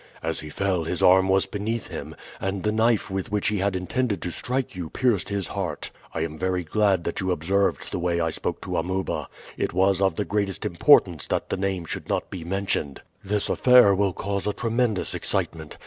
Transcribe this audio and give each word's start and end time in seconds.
"As 0.23 0.39
he 0.39 0.49
fell 0.49 0.83
his 0.83 1.03
arm 1.03 1.29
was 1.29 1.45
beneath 1.45 1.89
him, 1.89 2.15
and 2.39 2.63
the 2.63 2.71
knife 2.71 3.11
with 3.11 3.31
which 3.31 3.49
he 3.49 3.59
had 3.59 3.75
intended 3.75 4.19
to 4.23 4.31
strike 4.31 4.75
you 4.75 4.89
pierced 4.89 5.29
his 5.29 5.49
heart. 5.49 5.91
I 6.11 6.21
am 6.21 6.39
very 6.39 6.63
glad 6.63 7.03
that 7.03 7.19
you 7.21 7.31
observed 7.31 7.91
the 7.91 7.99
way 7.99 8.19
I 8.19 8.31
spoke 8.31 8.61
to 8.63 8.77
Amuba. 8.77 9.27
It 9.57 9.73
was 9.73 10.01
of 10.01 10.15
the 10.15 10.25
greatest 10.25 10.65
importance 10.65 11.27
that 11.27 11.49
the 11.49 11.57
name 11.57 11.85
should 11.85 12.09
not 12.09 12.31
be 12.31 12.43
mentioned. 12.43 13.03
This 13.23 13.47
affair 13.47 13.93
will 13.93 14.11
cause 14.13 14.47
a 14.47 14.53
tremendous 14.53 15.13
excitement. 15.13 15.77